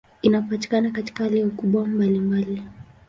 Inapatikana 0.21 0.91
katika 0.91 1.23
hali 1.23 1.39
na 1.41 1.47
ukubwa 1.47 1.85
mbalimbali. 1.87 2.63